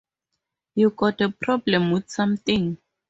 You 0.73 0.89
got 0.89 1.21
a 1.21 1.29
problem 1.29 1.91
with 1.91 2.09
something? 2.09 2.79